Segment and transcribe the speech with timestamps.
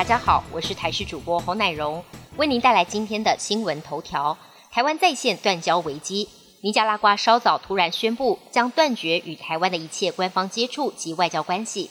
[0.00, 2.02] 大家好，我是台视主播侯乃荣，
[2.38, 4.38] 为您带来今天的新闻头条。
[4.70, 6.26] 台湾在线断交危机，
[6.62, 11.90] 尼加拉瓜稍早突然宣布将断绝与台湾的一切官方接触及外交关系。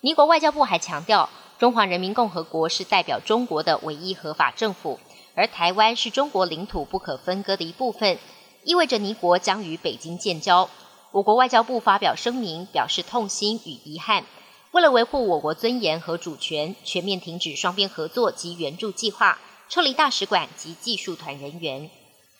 [0.00, 1.28] 尼国外交部还强调，
[1.58, 4.98] 中华人民共和国是代表中国的唯一合法政府，
[5.34, 8.18] 而台湾是中国领土不可分割的一部分，
[8.64, 10.70] 意味着尼国将与北京建交。
[11.12, 14.24] 我国外交部发表声明，表示痛心与遗憾。
[14.72, 21.90] 为了维护我国尊严和主权，全面停止双边合作及援助计划，撤离大使馆及技术团人员。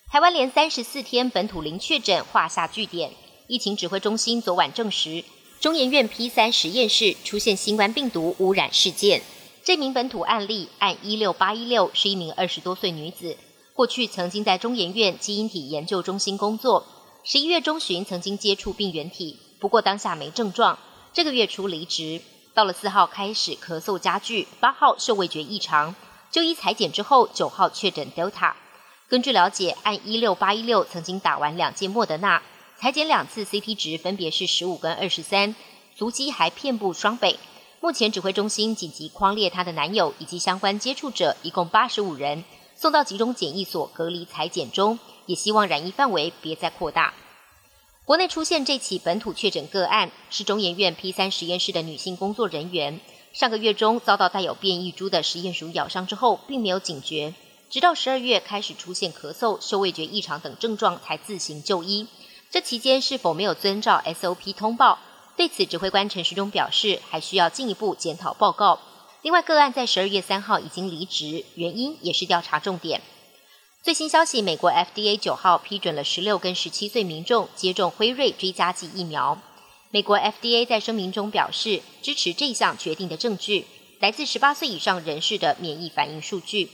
[0.08, 3.10] 台湾连三十四天本土零确诊，画下句点。
[3.48, 5.24] 疫情指挥中心昨晚证实，
[5.58, 9.22] 中研院 P 三实验室出现新冠病毒污染事件。
[9.64, 13.36] 这名本土案例按一六八一六是一名二十多岁女子，
[13.74, 16.86] 过去曾经在中研院基因体研究中心工作，
[17.24, 20.78] 十一月中旬曾经接触病原体，不过当下没症状。
[21.12, 22.23] 这个月初离职，
[22.54, 25.96] 到了四号开始咳嗽加剧，八号嗅味觉异常，
[26.30, 28.52] 就医裁剪之后，九号确诊 Delta。
[29.09, 32.40] 根据了解，按一六八一六曾经打完两剂莫德纳，
[32.79, 35.57] 裁剪两次 CT 值分别是十五跟二十三，
[35.96, 37.40] 足迹还遍布双北。
[37.80, 42.45] 目前指挥中心紧急框列她的男友以及相关接触者，一共八十五人，
[42.77, 47.12] 送到集中检疫所隔离裁剪中，也希望染疫范围别再扩大。
[48.06, 53.01] 国内出现这起本土确诊个案，是中研院 P 三实验室的女性工作人员，
[53.32, 57.34] 上个月中遭到带有变异株的实验鼠咬伤之后，并没有警觉，
[57.68, 62.09] 直到十二月开始出现咳嗽、嗅味觉异常等症状，才自行就医。
[62.51, 64.98] 这期间是否没有遵照 SOP 通报？
[65.37, 68.81] 对此，指挥官陈时中表示，还需要进一步检讨报告。
[69.22, 73.03] 另外，个案在十二月三号已经离职，原因也是调查重点。
[73.82, 79.41] 最新消息，美国 FDA 九号批准了十六跟十七岁民众接种辉瑞追加剂疫苗。
[79.91, 83.64] 美国 FDA 在声明中表示，支持这项决定的证据
[83.98, 86.69] 来自十八岁以上人士的免疫反应数据。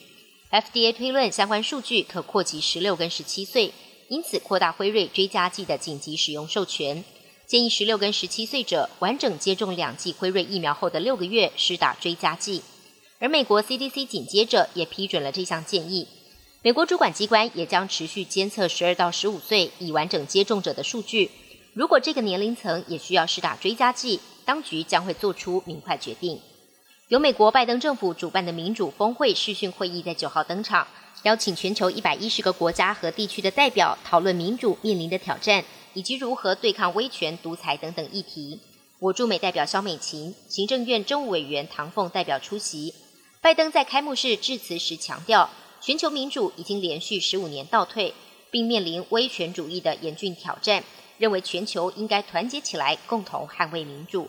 [0.51, 3.73] FDA 推论相关数据可扩及十六跟十七岁，
[4.09, 7.05] 因此扩大辉瑞追加剂的紧急使用授权，
[7.47, 12.63] 建议十六跟十七岁者完整接种两剂辉瑞疫苗后的六个月施打追加剂。
[13.21, 16.09] 而美国 CDC 紧接着也批准了这项建议。
[16.63, 21.31] 美国主管机关也将持续监测十二到十五岁已完整接种者的数据。
[21.75, 26.41] 如果这个年龄层也需要施打追加剂，当局将会做出明快决定。
[27.09, 30.89] 由美国拜登政府主办的民主峰会视讯会议在九号登场，
[31.23, 38.59] 邀请全球一百一十个国家和地区的代表讨论民主面临的挑战，以及如何对抗威权独裁等等议题。
[38.99, 42.93] 我驻美代表肖美琴、行政院政务委员唐凤代表出席。
[43.41, 45.49] 拜登在开幕式致辞时强调。
[45.87, 48.13] 全球民主已经连续十五年倒退，
[48.51, 50.83] 并面临威权主义的严峻挑战。
[51.17, 54.27] 认为全球应该团结起来，共同捍卫民主。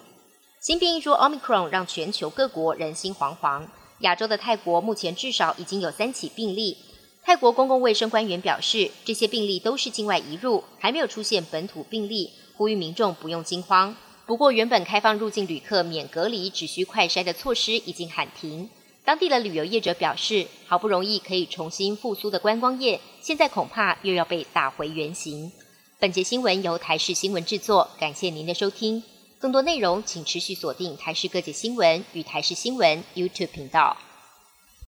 [0.62, 3.66] 新变异株 Omicron 让全球各国人心惶惶。
[4.02, 6.78] 亚洲的泰国目前至少已经有三起病例。
[7.24, 13.96] 泰国公共卫生官员表示，这些病例都是境外移入，还没有出现本土病例，呼吁民众不用惊慌。
[14.28, 18.70] 不过，原本开放入境旅客免隔离、只需快筛的措施已经喊停。
[19.08, 25.50] 当地的旅游业者表示，好不容易可以重新复苏的观光业，现在恐怕又要被打回原形。
[25.98, 29.02] 本节新闻由台视新闻制作，感谢您的收听。
[29.40, 33.96] 更多内容请持续锁定台视各界新闻与台视新闻 YouTube 频道。